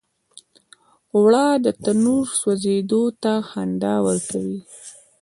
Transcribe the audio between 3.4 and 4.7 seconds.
خندا ورکوي